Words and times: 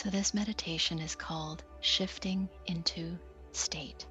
So, 0.00 0.10
this 0.10 0.32
meditation 0.32 1.00
is 1.00 1.16
called 1.16 1.64
Shifting 1.80 2.48
into 2.66 3.18
State. 3.50 4.06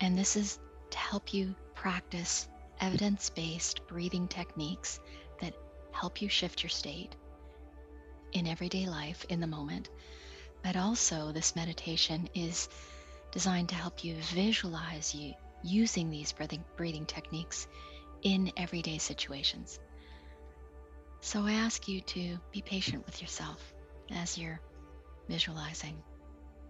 And 0.00 0.18
this 0.18 0.34
is 0.34 0.58
to 0.90 0.98
help 0.98 1.32
you 1.32 1.54
practice 1.76 2.48
evidence 2.80 3.30
based 3.30 3.86
breathing 3.86 4.26
techniques 4.26 4.98
that 5.40 5.54
help 5.92 6.20
you 6.20 6.28
shift 6.28 6.64
your 6.64 6.70
state 6.70 7.14
in 8.32 8.48
everyday 8.48 8.88
life 8.88 9.24
in 9.28 9.38
the 9.38 9.46
moment. 9.46 9.88
But 10.64 10.76
also, 10.76 11.30
this 11.30 11.54
meditation 11.54 12.28
is 12.34 12.68
designed 13.30 13.68
to 13.68 13.76
help 13.76 14.02
you 14.02 14.16
visualize 14.16 15.14
you 15.14 15.34
using 15.62 16.10
these 16.10 16.32
breathing, 16.32 16.64
breathing 16.76 17.06
techniques 17.06 17.68
in 18.22 18.50
everyday 18.56 18.98
situations. 18.98 19.78
So 21.20 21.46
I 21.46 21.52
ask 21.52 21.86
you 21.86 22.00
to 22.00 22.40
be 22.50 22.62
patient 22.62 23.06
with 23.06 23.22
yourself 23.22 23.74
as 24.10 24.38
you're 24.38 24.60
visualizing, 25.28 26.02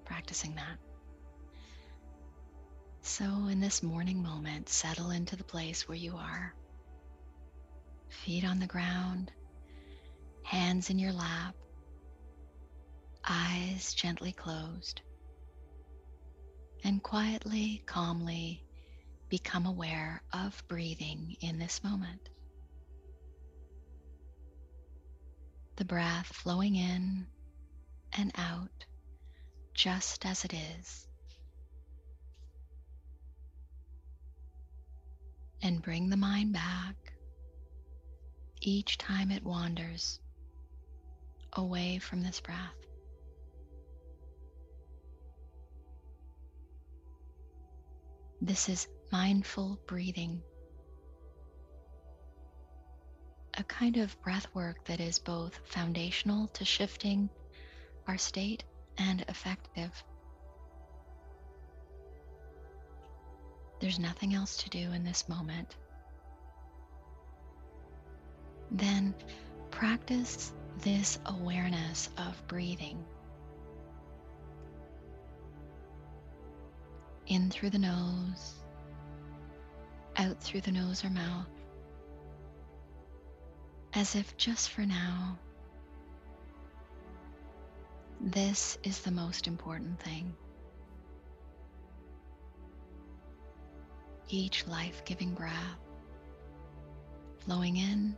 practicing 0.05 0.55
that. 0.57 0.79
So, 3.03 3.25
in 3.25 3.61
this 3.61 3.83
morning 3.83 4.23
moment, 4.23 4.69
settle 4.69 5.11
into 5.11 5.37
the 5.37 5.45
place 5.45 5.89
where 5.89 5.97
you 5.97 6.17
are. 6.17 6.55
Feet 8.09 8.45
on 8.45 8.59
the 8.59 8.67
ground, 8.67 9.31
hands 10.43 10.91
in 10.91 10.99
your 10.99 11.13
lap, 11.13 11.55
eyes 13.29 13.95
gently 13.95 14.33
closed, 14.33 15.01
and 16.85 17.03
quietly, 17.03 17.83
calmly 17.87 18.63
become 19.29 19.67
aware 19.67 20.23
of 20.33 20.63
breathing 20.69 21.37
in 21.41 21.59
this 21.59 21.83
moment. 21.85 22.29
The 25.79 25.85
breath 25.85 26.27
flowing 26.27 26.75
in 26.75 27.29
and 28.13 28.33
out 28.35 28.85
just 29.75 30.27
as 30.27 30.45
it 30.45 30.53
is. 30.53 31.07
And 35.63 35.81
bring 35.81 36.11
the 36.11 36.17
mind 36.17 36.53
back 36.53 36.97
each 38.61 38.99
time 38.99 39.31
it 39.31 39.45
wanders 39.45 40.19
away 41.53 42.01
from 42.01 42.23
this 42.23 42.41
breath. 42.41 42.75
This 48.41 48.69
is 48.69 48.89
mindful 49.13 49.79
breathing, 49.87 50.43
kind 53.69 53.99
of 53.99 54.21
breath 54.23 54.47
work 54.55 54.85
that 54.87 55.01
is 55.01 55.19
both 55.19 55.59
foundational 55.65 56.49
to 56.49 56.65
shifting 56.65 57.29
our 58.07 58.19
state 58.19 58.65
and 58.97 59.25
effective. 59.29 59.93
There's 63.81 63.99
nothing 63.99 64.35
else 64.35 64.57
to 64.65 64.71
do 64.71 64.93
in 64.93 65.05
this 65.05 65.29
moment. 65.29 65.77
Then 68.71 69.15
practice 69.71 70.53
this 70.83 71.19
awareness 71.27 72.11
of 72.19 72.47
breathing. 72.49 73.05
In 77.27 77.51
through 77.51 77.71
the 77.71 77.79
nose, 77.79 78.55
out 80.17 80.43
through 80.43 80.63
the 80.63 80.73
nose 80.73 81.05
or 81.05 81.11
mouth, 81.11 81.47
as 83.99 84.15
if 84.15 84.37
just 84.37 84.71
for 84.71 84.83
now, 84.83 85.37
this 88.21 88.79
is 88.85 89.01
the 89.01 89.11
most 89.11 89.49
important 89.49 90.01
thing. 90.01 90.33
Each 94.29 94.65
life 94.69 95.05
giving 95.05 95.35
breath 95.35 95.81
flowing 97.41 97.77
in 97.77 98.17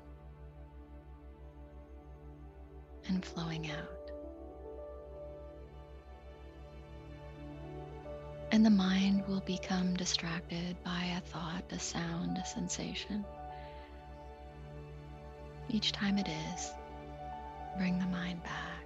and 3.09 3.25
flowing 3.25 3.71
out. 3.71 4.11
And 8.53 8.67
the 8.67 8.71
mind 8.71 9.27
will 9.27 9.41
become 9.41 9.95
distracted 9.95 10.77
by 10.85 11.15
a 11.17 11.21
thought, 11.23 11.65
a 11.71 11.79
sound, 11.79 12.37
a 12.37 12.45
sensation. 12.45 13.25
Each 15.73 15.93
time 15.93 16.19
it 16.19 16.27
is, 16.27 16.73
bring 17.79 18.01
the 18.01 18.07
mind 18.07 18.43
back 18.43 18.85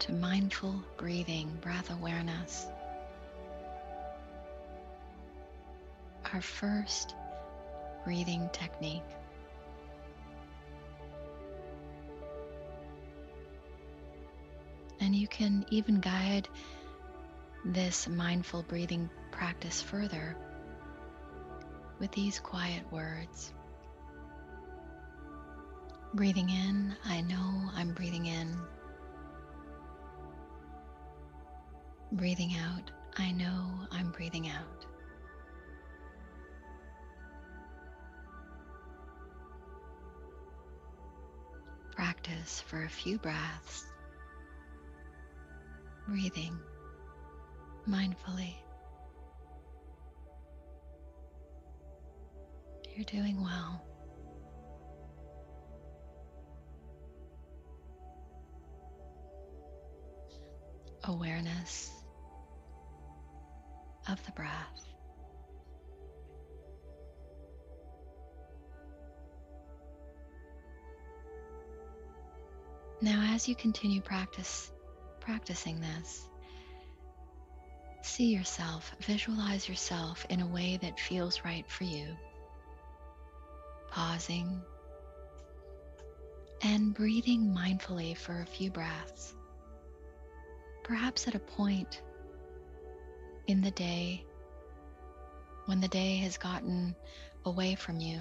to 0.00 0.12
mindful 0.12 0.74
breathing, 0.96 1.48
breath 1.60 1.90
awareness. 1.92 2.66
Our 6.32 6.40
first 6.40 7.14
breathing 8.04 8.50
technique. 8.52 9.02
And 14.98 15.14
you 15.14 15.28
can 15.28 15.64
even 15.70 16.00
guide 16.00 16.48
this 17.64 18.08
mindful 18.08 18.64
breathing 18.64 19.08
practice 19.30 19.80
further 19.80 20.36
with 21.98 22.10
these 22.12 22.38
quiet 22.38 22.82
words. 22.90 23.52
Breathing 26.14 26.50
in, 26.50 26.94
I 27.04 27.20
know 27.22 27.70
I'm 27.74 27.92
breathing 27.92 28.26
in. 28.26 28.56
Breathing 32.12 32.54
out, 32.56 32.90
I 33.16 33.32
know 33.32 33.70
I'm 33.90 34.10
breathing 34.10 34.48
out. 34.48 34.86
Practice 41.96 42.60
for 42.60 42.84
a 42.84 42.88
few 42.88 43.18
breaths 43.18 43.86
breathing 46.06 46.58
mindfully. 47.88 48.54
You're 52.94 53.04
doing 53.04 53.42
well. 53.42 53.84
Awareness 61.02 61.90
of 64.08 64.24
the 64.26 64.32
breath. 64.32 64.88
Now, 73.02 73.34
as 73.34 73.48
you 73.48 73.56
continue 73.56 74.00
practice 74.00 74.70
practicing 75.20 75.80
this, 75.80 76.28
see 78.02 78.32
yourself, 78.32 78.94
visualize 79.00 79.68
yourself 79.68 80.24
in 80.30 80.40
a 80.40 80.46
way 80.46 80.78
that 80.80 81.00
feels 81.00 81.44
right 81.44 81.68
for 81.68 81.84
you. 81.84 82.06
Pausing 83.94 84.60
and 86.62 86.92
breathing 86.92 87.54
mindfully 87.56 88.16
for 88.16 88.40
a 88.40 88.44
few 88.44 88.68
breaths. 88.68 89.32
Perhaps 90.82 91.28
at 91.28 91.36
a 91.36 91.38
point 91.38 92.02
in 93.46 93.60
the 93.60 93.70
day 93.70 94.24
when 95.66 95.80
the 95.80 95.86
day 95.86 96.16
has 96.16 96.38
gotten 96.38 96.96
away 97.44 97.76
from 97.76 98.00
you. 98.00 98.20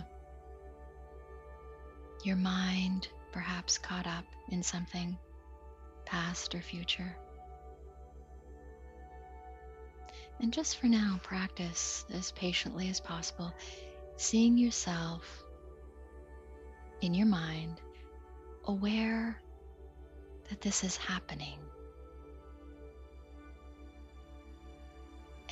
Your 2.24 2.36
mind 2.36 3.08
perhaps 3.32 3.80
caught 3.80 4.06
up 4.06 4.26
in 4.50 4.62
something 4.62 5.18
past 6.06 6.54
or 6.54 6.62
future. 6.62 7.18
And 10.40 10.54
just 10.54 10.78
for 10.78 10.86
now, 10.86 11.20
practice 11.24 12.06
as 12.14 12.32
patiently 12.34 12.90
as 12.90 13.00
possible, 13.00 13.52
seeing 14.18 14.56
yourself 14.56 15.43
in 17.02 17.14
your 17.14 17.28
mind, 17.28 17.82
aware 18.66 19.42
that 20.50 20.62
this 20.62 20.84
is 20.84 20.98
happening. 20.98 21.60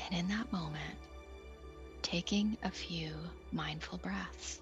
And 0.06 0.20
in 0.20 0.28
that 0.30 0.52
moment, 0.52 0.98
taking 2.02 2.58
a 2.64 2.72
few 2.72 3.12
mindful 3.52 3.98
breaths 3.98 4.62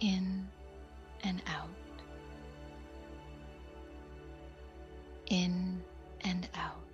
in 0.00 0.48
and 1.22 1.42
out. 1.46 1.68
in 5.32 5.80
and 6.24 6.46
out. 6.54 6.91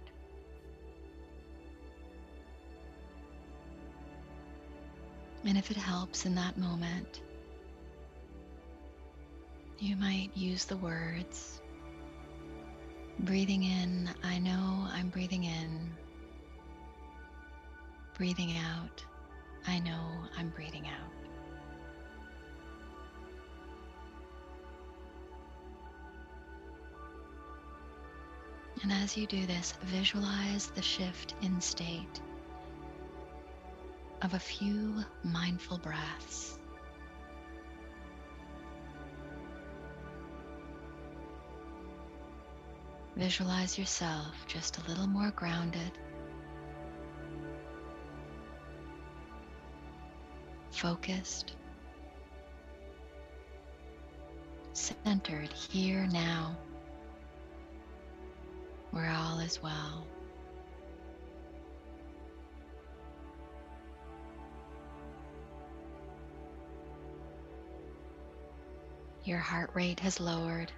And 5.45 5.57
if 5.57 5.71
it 5.71 5.77
helps 5.77 6.27
in 6.27 6.35
that 6.35 6.59
moment, 6.59 7.23
You 9.81 9.95
might 9.95 10.31
use 10.35 10.65
the 10.65 10.77
words 10.77 11.61
breathing 13.21 13.63
in, 13.63 14.11
I 14.25 14.41
know 14.41 14.89
I'm 14.93 15.09
breathing 15.09 15.45
in. 15.45 15.93
Breathing 18.17 18.57
out, 18.57 19.05
I 19.69 19.79
know 19.79 20.05
I'm 20.37 20.49
breathing 20.49 20.89
out. 20.89 21.13
And 28.83 28.93
as 28.93 29.17
you 29.17 29.29
do 29.29 29.47
this, 29.47 29.75
visualize 29.83 30.73
the 30.75 30.83
shift 30.83 31.35
in 31.43 31.61
state 31.61 32.21
of 34.23 34.35
a 34.35 34.39
few 34.39 35.05
mindful 35.23 35.79
breaths. 35.79 36.59
Visualize 43.17 43.79
yourself 43.79 44.35
just 44.47 44.79
a 44.79 44.89
little 44.89 45.07
more 45.07 45.31
grounded, 45.33 45.91
focused, 50.71 51.55
centered 54.73 55.53
here 55.53 56.07
now 56.13 56.57
where 58.93 59.11
all 59.11 59.41
is 59.41 59.61
well. 59.63 60.07
Your 69.29 69.37
heart 69.37 69.73
rate 69.75 70.01
has 70.01 70.21
lowered. 70.21 70.73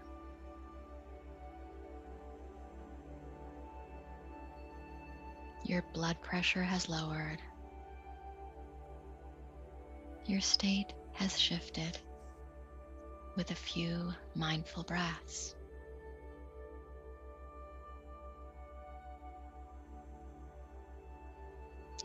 Your 5.65 5.85
blood 5.95 6.21
pressure 6.21 6.65
has 6.65 6.89
lowered. 6.89 7.39
Your 10.27 10.41
state 10.41 10.93
has 11.13 11.39
shifted 11.39 11.97
with 13.37 13.53
a 13.53 13.55
few 13.55 14.13
mindful 14.35 14.83
breaths. 14.83 15.55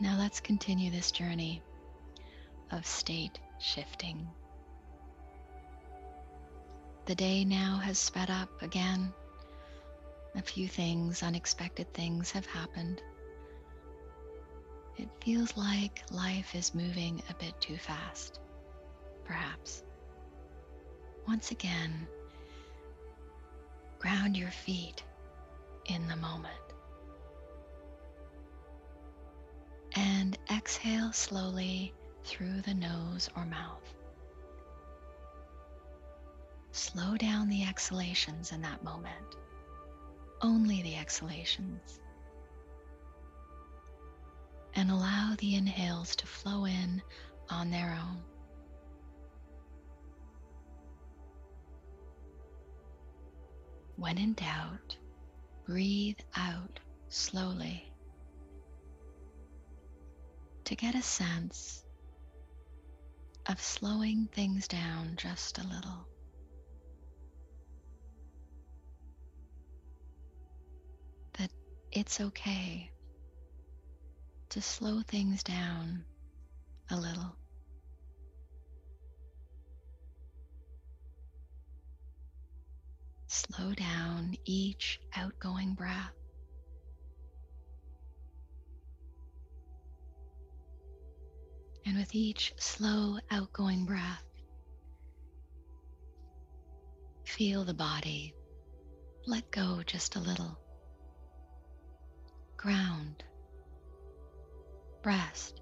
Now 0.00 0.16
let's 0.16 0.38
continue 0.38 0.92
this 0.92 1.10
journey 1.10 1.60
of 2.70 2.86
state 2.86 3.40
shifting. 3.58 4.28
The 7.06 7.14
day 7.14 7.44
now 7.44 7.78
has 7.78 7.98
sped 7.98 8.30
up 8.30 8.62
again. 8.62 9.12
A 10.34 10.42
few 10.42 10.68
things, 10.68 11.22
unexpected 11.22 11.92
things 11.94 12.30
have 12.32 12.46
happened. 12.46 13.00
It 14.96 15.08
feels 15.20 15.56
like 15.56 16.02
life 16.10 16.54
is 16.54 16.74
moving 16.74 17.22
a 17.30 17.34
bit 17.34 17.60
too 17.60 17.76
fast, 17.76 18.40
perhaps. 19.24 19.82
Once 21.26 21.50
again, 21.50 22.06
ground 23.98 24.36
your 24.36 24.50
feet 24.50 25.02
in 25.86 26.08
the 26.08 26.16
moment. 26.16 26.66
and 29.96 30.36
exhale 30.50 31.12
slowly 31.12 31.92
through 32.24 32.60
the 32.62 32.74
nose 32.74 33.30
or 33.34 33.46
mouth. 33.46 33.95
Slow 36.76 37.16
down 37.16 37.48
the 37.48 37.64
exhalations 37.64 38.52
in 38.52 38.60
that 38.60 38.84
moment, 38.84 39.36
only 40.42 40.82
the 40.82 40.96
exhalations. 40.96 41.98
And 44.74 44.90
allow 44.90 45.34
the 45.38 45.54
inhales 45.54 46.14
to 46.16 46.26
flow 46.26 46.66
in 46.66 47.00
on 47.48 47.70
their 47.70 47.98
own. 47.98 48.22
When 53.96 54.18
in 54.18 54.34
doubt, 54.34 54.98
breathe 55.64 56.20
out 56.36 56.78
slowly 57.08 57.90
to 60.64 60.76
get 60.76 60.94
a 60.94 61.00
sense 61.00 61.82
of 63.46 63.62
slowing 63.62 64.28
things 64.30 64.68
down 64.68 65.16
just 65.16 65.56
a 65.56 65.66
little. 65.66 66.06
It's 71.96 72.20
okay 72.20 72.90
to 74.50 74.60
slow 74.60 75.00
things 75.08 75.42
down 75.42 76.04
a 76.90 76.96
little. 76.96 77.34
Slow 83.28 83.72
down 83.72 84.36
each 84.44 85.00
outgoing 85.16 85.72
breath. 85.72 86.12
And 91.86 91.96
with 91.96 92.14
each 92.14 92.52
slow 92.58 93.16
outgoing 93.30 93.86
breath, 93.86 94.22
feel 97.24 97.64
the 97.64 97.72
body 97.72 98.34
let 99.26 99.50
go 99.50 99.80
just 99.86 100.16
a 100.16 100.20
little. 100.20 100.58
Ground, 102.66 103.22
breast. 105.00 105.60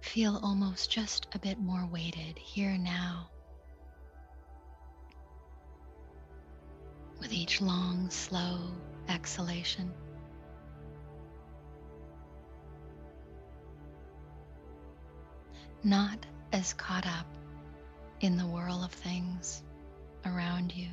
Feel 0.00 0.38
almost 0.40 0.92
just 0.92 1.26
a 1.34 1.40
bit 1.40 1.58
more 1.58 1.88
weighted 1.90 2.38
here 2.38 2.78
now. 2.78 3.30
With 7.18 7.32
each 7.32 7.60
long, 7.60 8.10
slow 8.10 8.60
exhalation. 9.08 9.92
not 15.82 16.24
as 16.52 16.74
caught 16.74 17.06
up 17.08 17.26
in 18.20 18.36
the 18.36 18.46
whirl 18.46 18.84
of 18.84 18.92
things 18.92 19.64
around 20.24 20.72
you. 20.72 20.90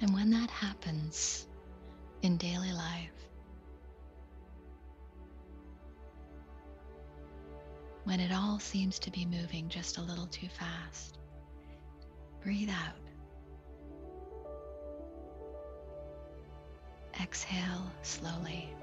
And 0.00 0.12
when 0.12 0.30
that 0.30 0.50
happens 0.50 1.46
in 2.22 2.36
daily 2.36 2.72
life, 2.72 3.10
when 8.04 8.20
it 8.20 8.32
all 8.32 8.58
seems 8.58 8.98
to 9.00 9.10
be 9.10 9.24
moving 9.24 9.68
just 9.68 9.98
a 9.98 10.02
little 10.02 10.26
too 10.26 10.48
fast, 10.48 11.18
breathe 12.42 12.70
out. 12.70 12.96
Exhale 17.20 17.90
slowly. 18.02 18.74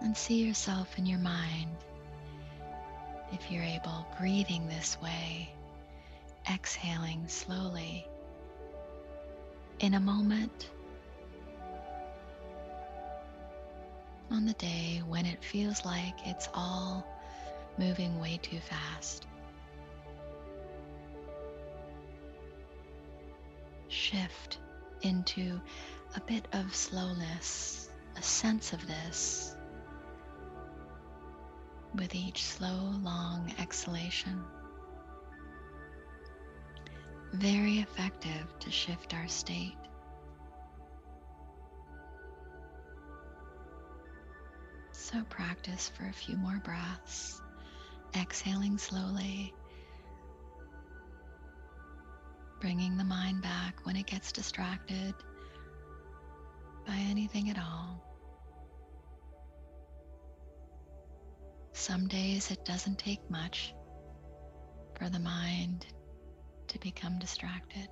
and 0.00 0.16
see 0.16 0.44
yourself 0.44 0.96
in 0.98 1.06
your 1.06 1.18
mind, 1.18 1.76
if 3.32 3.50
you're 3.50 3.62
able, 3.62 4.06
breathing 4.18 4.66
this 4.68 4.96
way, 5.02 5.52
exhaling 6.50 7.26
slowly. 7.28 8.06
In 9.80 9.94
a 9.94 10.00
moment, 10.00 10.70
on 14.30 14.44
the 14.44 14.52
day 14.54 15.02
when 15.06 15.24
it 15.26 15.42
feels 15.42 15.84
like 15.84 16.14
it's 16.26 16.48
all 16.54 17.06
moving 17.78 18.18
way 18.20 18.38
too 18.42 18.58
fast. 18.58 19.26
Shift 23.88 24.58
into 25.02 25.60
a 26.16 26.20
bit 26.20 26.46
of 26.52 26.74
slowness, 26.74 27.90
a 28.16 28.22
sense 28.22 28.72
of 28.72 28.86
this 28.86 29.54
with 31.94 32.14
each 32.14 32.44
slow, 32.44 32.92
long 33.02 33.52
exhalation. 33.58 34.44
Very 37.32 37.78
effective 37.78 38.58
to 38.60 38.70
shift 38.70 39.14
our 39.14 39.28
state. 39.28 39.76
So 44.92 45.22
practice 45.24 45.90
for 45.94 46.06
a 46.06 46.12
few 46.12 46.36
more 46.36 46.60
breaths, 46.64 47.40
exhaling 48.16 48.78
slowly, 48.78 49.54
bringing 52.60 52.96
the 52.96 53.04
mind 53.04 53.42
back 53.42 53.86
when 53.86 53.96
it 53.96 54.06
gets 54.06 54.32
distracted, 54.32 55.14
by 56.86 56.96
anything 57.10 57.50
at 57.50 57.58
all. 57.58 58.02
Some 61.72 62.08
days 62.08 62.50
it 62.50 62.64
doesn't 62.64 62.98
take 62.98 63.30
much 63.30 63.74
for 64.98 65.08
the 65.08 65.20
mind 65.20 65.86
to 66.68 66.78
become 66.78 67.18
distracted, 67.18 67.88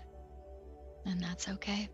and 1.04 1.20
that's 1.20 1.48
okay. 1.48 1.88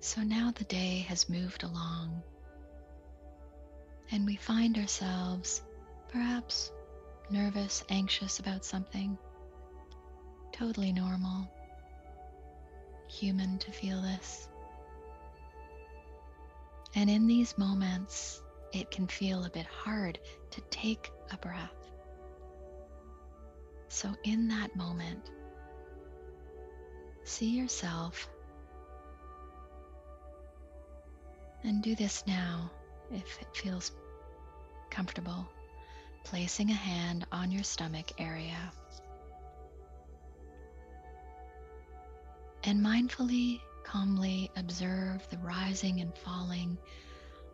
So 0.00 0.22
now 0.22 0.52
the 0.54 0.64
day 0.64 1.06
has 1.08 1.28
moved 1.28 1.62
along, 1.62 2.22
and 4.10 4.26
we 4.26 4.36
find 4.36 4.76
ourselves 4.76 5.62
perhaps 6.08 6.70
nervous, 7.30 7.82
anxious 7.88 8.38
about 8.38 8.64
something. 8.64 9.16
Totally 10.52 10.92
normal, 10.92 11.50
human 13.08 13.58
to 13.58 13.72
feel 13.72 14.00
this. 14.02 14.48
And 16.94 17.10
in 17.10 17.26
these 17.26 17.58
moments, 17.58 18.40
it 18.74 18.90
can 18.90 19.06
feel 19.06 19.44
a 19.44 19.50
bit 19.50 19.66
hard 19.66 20.18
to 20.50 20.60
take 20.70 21.10
a 21.30 21.36
breath. 21.36 21.70
So, 23.88 24.08
in 24.24 24.48
that 24.48 24.74
moment, 24.74 25.30
see 27.22 27.50
yourself 27.50 28.28
and 31.62 31.82
do 31.82 31.94
this 31.94 32.24
now 32.26 32.70
if 33.12 33.40
it 33.40 33.46
feels 33.54 33.92
comfortable, 34.90 35.48
placing 36.24 36.70
a 36.70 36.74
hand 36.74 37.26
on 37.30 37.50
your 37.50 37.62
stomach 37.62 38.12
area. 38.18 38.72
And 42.64 42.80
mindfully, 42.84 43.60
calmly 43.84 44.50
observe 44.56 45.28
the 45.30 45.38
rising 45.38 46.00
and 46.00 46.16
falling 46.16 46.78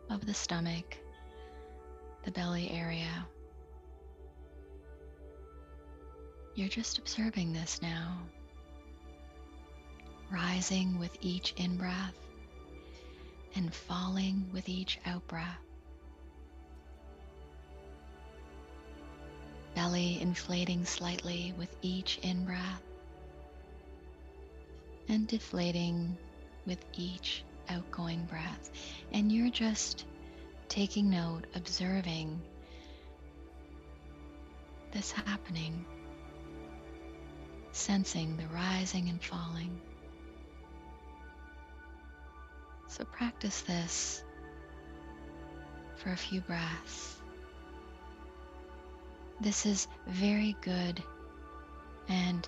of 0.09 0.25
the 0.25 0.33
stomach 0.33 0.97
the 2.23 2.31
belly 2.31 2.71
area. 2.71 3.27
You're 6.55 6.69
just 6.69 6.97
observing 6.97 7.53
this 7.53 7.81
now, 7.81 8.17
rising 10.31 10.99
with 10.99 11.17
each 11.21 11.53
in 11.57 11.77
breath 11.77 12.15
and 13.55 13.73
falling 13.73 14.45
with 14.53 14.67
each 14.67 14.99
out 15.05 15.25
breath. 15.27 15.59
Belly 19.75 20.19
inflating 20.21 20.85
slightly 20.85 21.53
with 21.57 21.73
each 21.81 22.19
in 22.23 22.45
breath 22.45 22.83
and 25.07 25.27
deflating 25.27 26.17
with 26.65 26.83
each 26.93 27.43
outgoing 27.69 28.25
breath. 28.25 28.71
And 29.13 29.31
you're 29.31 29.49
just 29.49 30.05
taking 30.71 31.09
note, 31.09 31.45
observing 31.53 32.41
this 34.93 35.11
happening, 35.11 35.83
sensing 37.73 38.37
the 38.37 38.47
rising 38.55 39.09
and 39.09 39.21
falling. 39.21 39.77
So 42.87 43.03
practice 43.03 43.59
this 43.63 44.23
for 45.97 46.13
a 46.13 46.17
few 46.17 46.39
breaths. 46.39 47.17
This 49.41 49.65
is 49.65 49.89
very 50.07 50.55
good 50.61 51.03
and 52.07 52.47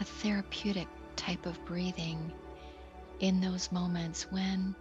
a 0.00 0.04
therapeutic 0.04 0.88
type 1.16 1.46
of 1.46 1.64
breathing 1.64 2.30
in 3.20 3.40
those 3.40 3.72
moments 3.72 4.26
when 4.30 4.76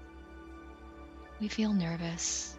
we 1.40 1.48
feel 1.48 1.74
nervous 1.74 2.58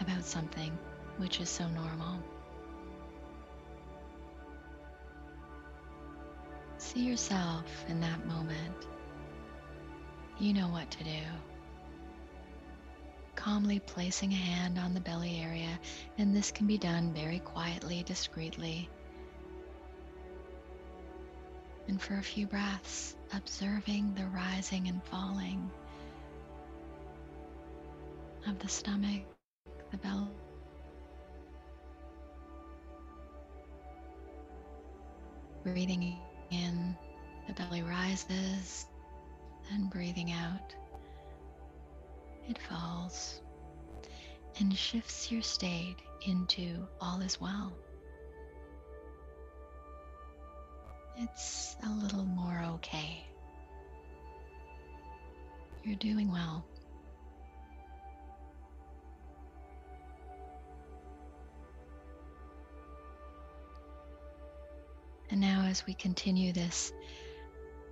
about 0.00 0.24
something, 0.24 0.76
which 1.16 1.40
is 1.40 1.48
so 1.48 1.66
normal. 1.68 2.20
See 6.76 7.00
yourself 7.00 7.64
in 7.88 8.00
that 8.00 8.26
moment. 8.26 8.86
You 10.38 10.52
know 10.52 10.68
what 10.68 10.90
to 10.92 11.04
do. 11.04 11.20
Calmly 13.34 13.80
placing 13.80 14.32
a 14.32 14.36
hand 14.36 14.78
on 14.78 14.94
the 14.94 15.00
belly 15.00 15.40
area, 15.40 15.78
and 16.18 16.34
this 16.34 16.50
can 16.50 16.66
be 16.66 16.78
done 16.78 17.12
very 17.14 17.38
quietly, 17.40 18.02
discreetly. 18.04 18.88
And 21.88 22.00
for 22.00 22.18
a 22.18 22.22
few 22.22 22.46
breaths, 22.46 23.16
observing 23.32 24.14
the 24.14 24.26
rising 24.26 24.88
and 24.88 25.02
falling 25.04 25.70
of 28.48 28.58
the 28.60 28.68
stomach, 28.68 29.22
the 29.90 29.96
belly. 29.98 30.28
Breathing 35.64 36.16
in, 36.50 36.96
the 37.46 37.52
belly 37.52 37.82
rises, 37.82 38.86
and 39.72 39.90
breathing 39.90 40.32
out, 40.32 40.74
it 42.48 42.58
falls 42.58 43.40
and 44.60 44.74
shifts 44.76 45.30
your 45.30 45.42
state 45.42 45.96
into 46.26 46.86
all 47.00 47.20
is 47.20 47.40
well. 47.40 47.72
It's 51.18 51.76
a 51.84 51.90
little 51.90 52.24
more 52.24 52.64
okay. 52.76 53.24
You're 55.84 55.96
doing 55.96 56.30
well. 56.30 56.64
And 65.30 65.40
now, 65.40 65.66
as 65.66 65.84
we 65.86 65.94
continue 65.94 66.52
this 66.52 66.92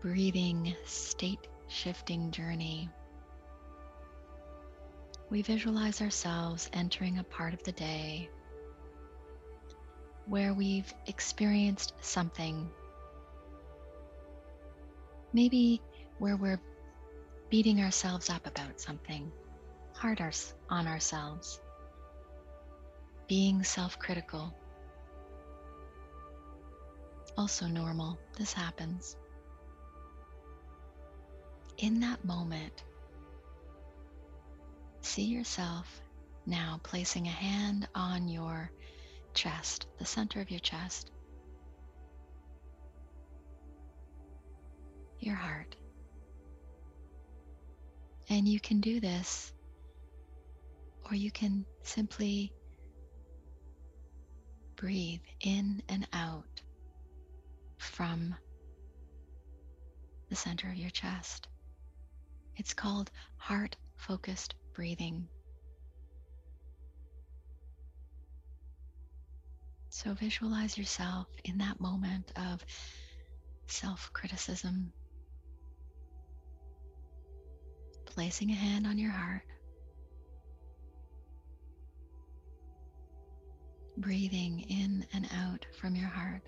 breathing, 0.00 0.74
state 0.84 1.46
shifting 1.68 2.30
journey, 2.30 2.88
we 5.28 5.42
visualize 5.42 6.00
ourselves 6.00 6.70
entering 6.72 7.18
a 7.18 7.24
part 7.24 7.52
of 7.52 7.62
the 7.64 7.72
day 7.72 8.30
where 10.26 10.54
we've 10.54 10.92
experienced 11.06 11.92
something. 12.00 12.70
Maybe 15.32 15.82
where 16.18 16.36
we're 16.36 16.60
beating 17.50 17.80
ourselves 17.80 18.30
up 18.30 18.46
about 18.46 18.80
something, 18.80 19.30
hard 19.92 20.20
on 20.70 20.86
ourselves, 20.86 21.60
being 23.28 23.62
self 23.62 23.98
critical 23.98 24.54
also 27.36 27.66
normal. 27.66 28.18
This 28.38 28.52
happens. 28.52 29.16
In 31.78 32.00
that 32.00 32.24
moment, 32.24 32.82
see 35.02 35.24
yourself 35.24 36.00
now 36.46 36.80
placing 36.82 37.26
a 37.26 37.30
hand 37.30 37.86
on 37.94 38.28
your 38.28 38.70
chest, 39.34 39.86
the 39.98 40.06
center 40.06 40.40
of 40.40 40.50
your 40.50 40.60
chest, 40.60 41.10
your 45.20 45.34
heart. 45.34 45.76
And 48.28 48.48
you 48.48 48.58
can 48.58 48.80
do 48.80 48.98
this, 49.00 49.52
or 51.08 51.14
you 51.14 51.30
can 51.30 51.64
simply 51.82 52.52
breathe 54.76 55.20
in 55.40 55.82
and 55.88 56.06
out 56.12 56.55
from 57.78 58.34
the 60.28 60.36
center 60.36 60.68
of 60.68 60.76
your 60.76 60.90
chest. 60.90 61.48
It's 62.56 62.74
called 62.74 63.10
heart 63.36 63.76
focused 63.96 64.54
breathing. 64.74 65.28
So 69.88 70.14
visualize 70.14 70.76
yourself 70.76 71.26
in 71.44 71.58
that 71.58 71.80
moment 71.80 72.32
of 72.36 72.64
self 73.66 74.10
criticism, 74.12 74.92
placing 78.04 78.50
a 78.50 78.54
hand 78.54 78.86
on 78.86 78.98
your 78.98 79.10
heart, 79.10 79.42
breathing 83.96 84.60
in 84.68 85.06
and 85.12 85.28
out 85.34 85.66
from 85.80 85.94
your 85.94 86.08
heart. 86.08 86.42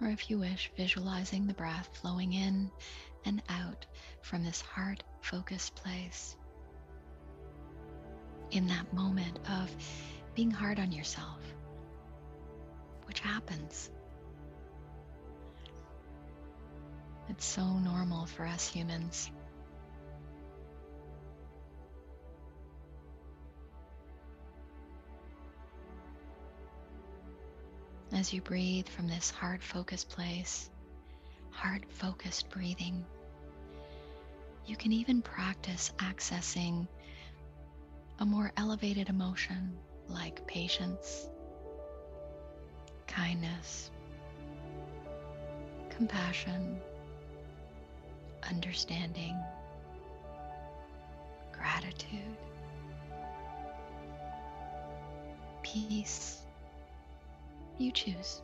Or 0.00 0.08
if 0.08 0.30
you 0.30 0.38
wish, 0.38 0.70
visualizing 0.76 1.46
the 1.46 1.54
breath 1.54 1.88
flowing 2.00 2.32
in 2.32 2.70
and 3.24 3.42
out 3.48 3.86
from 4.22 4.44
this 4.44 4.60
heart 4.60 5.02
focused 5.20 5.74
place. 5.76 6.36
in 8.50 8.68
that 8.68 8.92
moment 8.92 9.38
of 9.50 9.74
being 10.34 10.50
hard 10.50 10.78
on 10.78 10.92
yourself, 10.92 11.40
which 13.06 13.20
happens. 13.20 13.90
It's 17.28 17.44
so 17.44 17.64
normal 17.78 18.26
for 18.26 18.46
us 18.46 18.68
humans. 18.68 19.30
As 28.14 28.32
you 28.32 28.40
breathe 28.40 28.86
from 28.86 29.08
this 29.08 29.28
heart 29.28 29.60
focused 29.60 30.08
place, 30.08 30.70
heart 31.50 31.82
focused 31.88 32.48
breathing, 32.48 33.04
you 34.66 34.76
can 34.76 34.92
even 34.92 35.20
practice 35.20 35.90
accessing 35.98 36.86
a 38.20 38.24
more 38.24 38.52
elevated 38.56 39.08
emotion 39.08 39.76
like 40.08 40.46
patience, 40.46 41.28
kindness, 43.08 43.90
compassion, 45.90 46.78
understanding, 48.48 49.36
gratitude, 51.52 52.38
peace. 55.64 56.43
You 57.78 57.90
choose. 57.90 58.40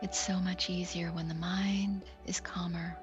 It's 0.00 0.18
so 0.18 0.38
much 0.38 0.70
easier 0.70 1.08
when 1.08 1.26
the 1.26 1.34
mind 1.34 2.02
is 2.24 2.38
calmer 2.38 2.96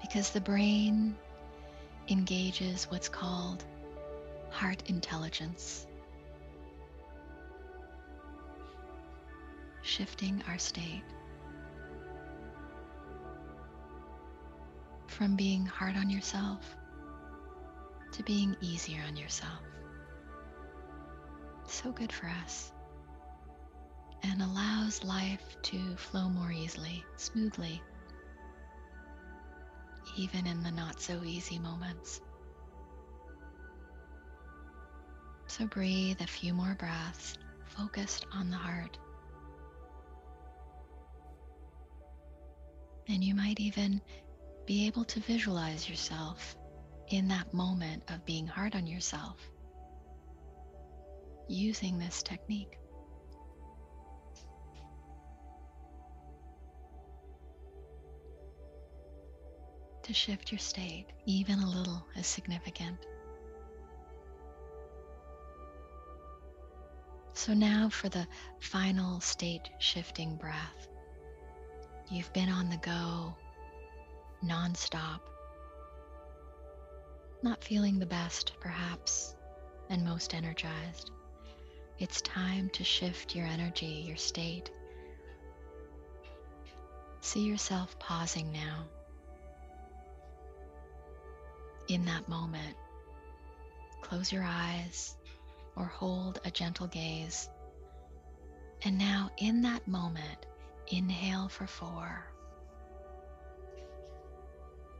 because 0.00 0.30
the 0.30 0.40
brain 0.40 1.14
engages 2.08 2.84
what's 2.90 3.08
called 3.08 3.62
heart 4.50 4.82
intelligence, 4.86 5.86
shifting 9.82 10.42
our 10.48 10.58
state 10.58 11.02
from 15.06 15.36
being 15.36 15.66
hard 15.66 15.96
on 15.96 16.08
yourself 16.08 16.76
to 18.12 18.22
being 18.22 18.56
easier 18.62 19.00
on 19.06 19.16
yourself. 19.16 19.60
So 21.72 21.90
good 21.90 22.12
for 22.12 22.26
us 22.44 22.70
and 24.22 24.42
allows 24.42 25.02
life 25.02 25.56
to 25.62 25.96
flow 25.96 26.28
more 26.28 26.52
easily, 26.52 27.02
smoothly, 27.16 27.82
even 30.14 30.46
in 30.46 30.62
the 30.62 30.70
not 30.70 31.00
so 31.00 31.24
easy 31.24 31.58
moments. 31.58 32.20
So 35.46 35.66
breathe 35.66 36.20
a 36.20 36.26
few 36.26 36.52
more 36.52 36.76
breaths, 36.78 37.38
focused 37.64 38.26
on 38.34 38.50
the 38.50 38.56
heart. 38.58 38.98
And 43.08 43.24
you 43.24 43.34
might 43.34 43.58
even 43.60 44.02
be 44.66 44.86
able 44.86 45.04
to 45.06 45.20
visualize 45.20 45.88
yourself 45.88 46.54
in 47.08 47.28
that 47.28 47.54
moment 47.54 48.02
of 48.08 48.26
being 48.26 48.46
hard 48.46 48.76
on 48.76 48.86
yourself 48.86 49.51
using 51.48 51.98
this 51.98 52.22
technique. 52.22 52.78
to 60.02 60.12
shift 60.12 60.50
your 60.50 60.58
state 60.58 61.06
even 61.26 61.58
a 61.60 61.70
little 61.70 62.04
is 62.16 62.26
significant. 62.26 62.98
So, 67.34 67.54
now 67.54 67.88
for 67.88 68.08
the 68.08 68.26
final 68.60 69.20
state 69.20 69.70
shifting 69.78 70.36
breath. 70.36 70.88
You've 72.10 72.32
been 72.32 72.50
on 72.50 72.68
the 72.68 72.76
go, 72.76 73.34
nonstop, 74.44 75.20
not 77.42 77.64
feeling 77.64 77.98
the 77.98 78.06
best, 78.06 78.52
perhaps, 78.60 79.34
and 79.88 80.04
most 80.04 80.34
energized. 80.34 81.10
It's 82.02 82.20
time 82.22 82.68
to 82.70 82.82
shift 82.82 83.36
your 83.36 83.46
energy, 83.46 84.04
your 84.08 84.16
state. 84.16 84.72
See 87.20 87.44
yourself 87.44 87.96
pausing 88.00 88.50
now 88.50 88.86
in 91.86 92.06
that 92.06 92.28
moment. 92.28 92.74
Close 94.00 94.32
your 94.32 94.42
eyes 94.42 95.14
or 95.76 95.84
hold 95.84 96.40
a 96.44 96.50
gentle 96.50 96.88
gaze. 96.88 97.48
And 98.84 98.98
now, 98.98 99.30
in 99.38 99.62
that 99.62 99.86
moment, 99.86 100.44
inhale 100.88 101.46
for 101.46 101.68
four, 101.68 102.26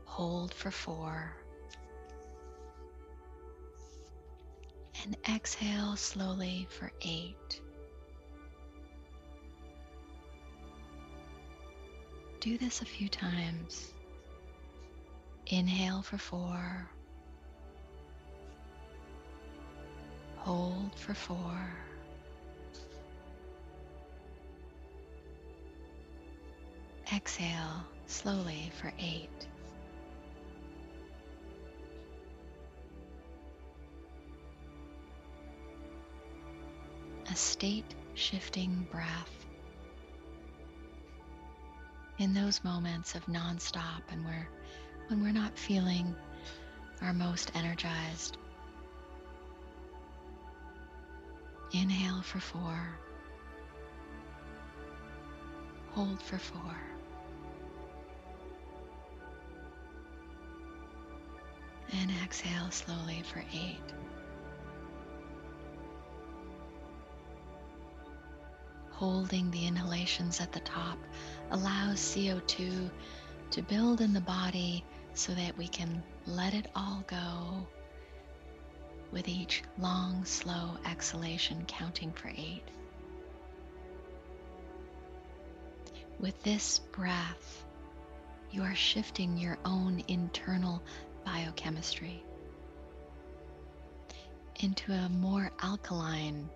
hold 0.05 0.53
for 0.53 0.71
four, 0.71 1.35
and 5.05 5.17
exhale 5.27 5.95
slowly 5.95 6.67
for 6.69 6.91
eight. 7.01 7.61
Do 12.39 12.57
this 12.57 12.81
a 12.81 12.85
few 12.85 13.09
times. 13.09 13.93
Inhale 15.47 16.01
for 16.01 16.17
four. 16.17 16.89
Hold 20.37 20.91
for 20.95 21.13
four. 21.13 21.57
Exhale 27.13 27.85
slowly 28.07 28.71
for 28.79 28.91
eight. 28.99 29.47
A 37.33 37.35
state 37.35 37.95
shifting 38.13 38.87
breath. 38.91 39.45
In 42.19 42.35
those 42.35 42.63
moments 42.63 43.15
of 43.15 43.25
nonstop 43.25 44.03
and 44.11 44.23
where 44.23 44.47
when 45.07 45.23
we're 45.23 45.31
not 45.31 45.57
feeling 45.57 46.15
our 47.01 47.11
most 47.11 47.51
energized. 47.55 48.37
Inhale 51.71 52.21
for 52.21 52.39
four. 52.39 52.99
Hold 55.93 56.21
for 56.21 56.37
four. 56.37 56.77
And 61.93 62.11
exhale 62.23 62.69
slowly 62.69 63.23
for 63.25 63.43
eight. 63.51 63.81
Holding 69.03 69.51
the 69.51 69.67
inhalations 69.67 70.39
at 70.39 70.53
the 70.53 70.61
top 70.61 70.97
allows 71.51 71.99
CO2 71.99 72.89
to 73.51 73.61
build 73.63 73.99
in 73.99 74.13
the 74.13 74.21
body 74.21 74.85
so 75.13 75.33
that 75.33 75.57
we 75.57 75.67
can 75.67 76.01
let 76.25 76.53
it 76.53 76.67
all 76.73 77.03
go 77.05 77.67
with 79.11 79.27
each 79.27 79.61
long, 79.77 80.23
slow 80.23 80.77
exhalation, 80.89 81.65
counting 81.67 82.13
for 82.13 82.29
eight. 82.29 82.63
With 86.21 86.41
this 86.43 86.79
breath, 86.93 87.65
you 88.51 88.63
are 88.63 88.73
shifting 88.73 89.37
your 89.37 89.57
own 89.65 90.01
internal 90.07 90.81
biochemistry 91.25 92.23
into 94.61 94.93
a 94.93 95.09
more 95.09 95.51
alkaline, 95.61 96.49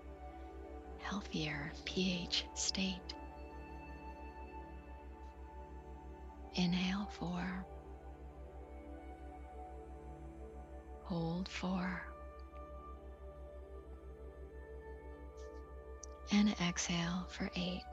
healthier 1.10 1.72
pH 1.86 2.43
state. 2.54 3.13
Inhale 6.56 7.08
four. 7.17 7.65
Hold 11.04 11.48
four. 11.48 12.02
And 16.34 16.54
exhale 16.67 17.26
for 17.30 17.50
eight. 17.56 17.84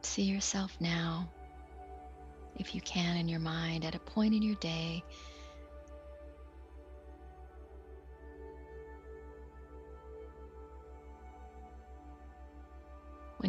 See 0.00 0.22
yourself 0.22 0.74
now, 0.80 1.28
if 2.56 2.74
you 2.74 2.80
can, 2.80 3.18
in 3.18 3.28
your 3.28 3.40
mind 3.40 3.84
at 3.84 3.94
a 3.94 3.98
point 3.98 4.32
in 4.32 4.40
your 4.40 4.56
day 4.56 5.04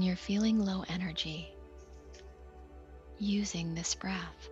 you're 0.10 0.16
feeling 0.16 0.66
low 0.66 0.84
energy, 0.90 1.48
using 3.20 3.76
this 3.76 3.94
breath. 3.94 4.50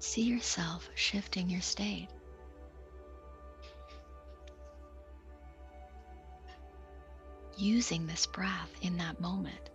See 0.00 0.20
yourself 0.20 0.90
shifting 0.94 1.48
your 1.48 1.62
state. 1.62 2.08
Using 7.56 8.06
this 8.06 8.26
breath 8.26 8.70
in 8.82 8.98
that 8.98 9.18
moment. 9.18 9.70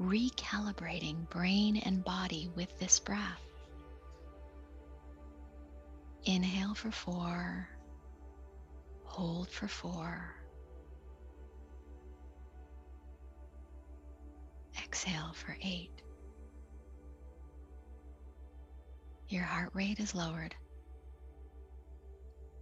Recalibrating 0.00 1.30
brain 1.30 1.76
and 1.76 2.02
body 2.02 2.50
with 2.56 2.76
this 2.80 2.98
breath. 2.98 3.43
Inhale 6.26 6.74
for 6.74 6.90
four, 6.90 7.68
hold 9.04 9.50
for 9.50 9.68
four. 9.68 10.34
Exhale 14.82 15.32
for 15.34 15.56
eight. 15.62 15.90
Your 19.28 19.42
heart 19.42 19.70
rate 19.74 20.00
is 20.00 20.14
lowered. 20.14 20.54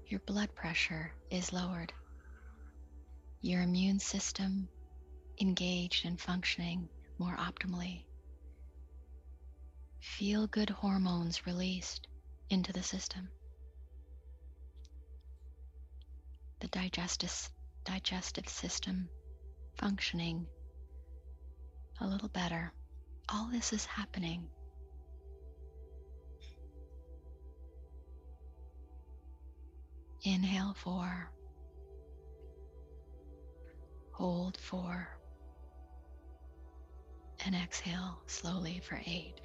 Your 0.07 0.20
blood 0.27 0.53
pressure 0.55 1.12
is 1.31 1.53
lowered. 1.53 1.92
Your 3.42 3.62
immune 3.62 4.01
system 4.01 4.68
engaged 5.40 6.05
and 6.05 6.20
functioning 6.20 6.88
more 7.18 7.37
optimally. 7.37 8.05
Feel 10.01 10.48
good 10.48 10.70
hormones 10.70 11.46
released 11.46 12.09
into 12.51 12.72
the 12.72 12.83
system. 12.83 13.29
The 16.62 16.68
digestive, 16.68 17.51
digestive 17.85 18.48
system 18.48 19.09
functioning 19.79 20.46
a 22.01 22.07
little 22.07 22.29
better. 22.29 22.72
All 23.29 23.51
this 23.53 23.72
is 23.72 23.85
happening 23.85 24.48
Inhale 30.22 30.75
four. 30.75 31.33
Hold 34.12 34.57
four. 34.57 35.09
And 37.44 37.57
exhale 37.57 38.22
slowly 38.29 38.81
for 38.85 39.01
eight. 39.05 39.40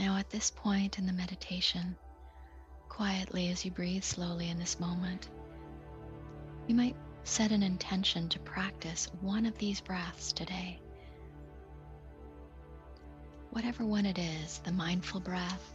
Now, 0.00 0.16
at 0.16 0.30
this 0.30 0.50
point 0.50 0.98
in 0.98 1.04
the 1.04 1.12
meditation, 1.12 1.94
quietly 2.88 3.50
as 3.50 3.66
you 3.66 3.70
breathe 3.70 4.02
slowly 4.02 4.48
in 4.48 4.58
this 4.58 4.80
moment, 4.80 5.28
you 6.66 6.74
might 6.74 6.96
set 7.24 7.52
an 7.52 7.62
intention 7.62 8.26
to 8.30 8.38
practice 8.38 9.10
one 9.20 9.44
of 9.44 9.58
these 9.58 9.82
breaths 9.82 10.32
today. 10.32 10.80
Whatever 13.50 13.84
one 13.84 14.06
it 14.06 14.18
is 14.18 14.60
the 14.60 14.72
mindful 14.72 15.20
breath, 15.20 15.74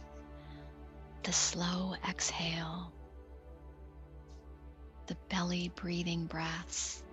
the 1.22 1.32
slow 1.32 1.94
exhale, 2.08 2.92
the 5.06 5.16
belly 5.28 5.70
breathing 5.76 6.26
breaths, 6.26 7.04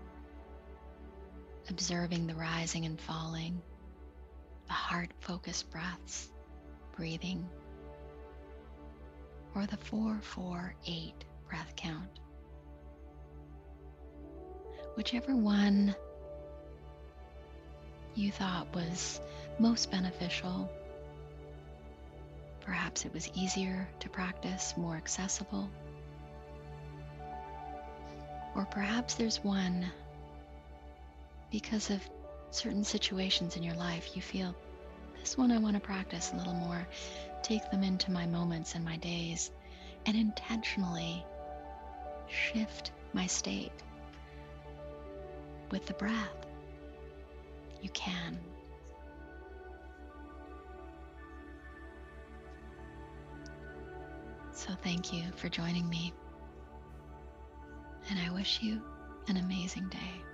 observing 1.69 2.25
the 2.25 2.33
rising 2.33 2.85
and 2.85 2.99
falling, 2.99 3.61
the 4.65 4.73
heart 4.73 5.11
focused 5.19 5.69
breaths, 5.69 6.32
breathing, 6.95 7.47
or 9.55 9.65
the 9.65 9.77
448 9.77 11.13
breath 11.49 11.73
count. 11.75 12.19
Whichever 14.95 15.35
one 15.35 15.95
you 18.15 18.31
thought 18.31 18.73
was 18.75 19.19
most 19.59 19.91
beneficial. 19.91 20.69
Perhaps 22.61 23.05
it 23.05 23.13
was 23.13 23.29
easier 23.33 23.87
to 23.99 24.09
practice, 24.09 24.75
more 24.77 24.95
accessible. 24.95 25.69
Or 28.55 28.65
perhaps 28.65 29.15
there's 29.15 29.43
one 29.43 29.87
because 31.51 31.89
of 31.89 32.01
certain 32.51 32.83
situations 32.83 33.57
in 33.57 33.63
your 33.63 33.75
life 33.75 34.15
you 34.15 34.21
feel 34.21 34.55
this 35.23 35.37
one 35.37 35.53
I 35.53 35.57
want 35.57 35.73
to 35.75 35.79
practice 35.79 36.33
a 36.33 36.35
little 36.35 36.53
more, 36.53 36.85
take 37.43 37.71
them 37.71 37.81
into 37.81 38.11
my 38.11 38.25
moments 38.25 38.75
and 38.75 38.83
my 38.83 38.97
days, 38.97 39.51
and 40.05 40.17
intentionally 40.17 41.25
shift 42.27 42.91
my 43.13 43.25
state 43.25 43.71
with 45.71 45.85
the 45.85 45.93
breath. 45.93 46.45
You 47.81 47.89
can. 47.91 48.37
So 54.51 54.73
thank 54.83 55.13
you 55.13 55.23
for 55.37 55.47
joining 55.47 55.87
me. 55.87 56.11
And 58.09 58.19
I 58.19 58.29
wish 58.33 58.59
you 58.61 58.81
an 59.29 59.37
amazing 59.37 59.87
day. 59.87 60.32